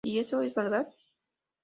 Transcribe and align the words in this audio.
Y 0.03 0.17
esto 0.17 0.41
es 0.41 0.55
verdad". 0.55 0.87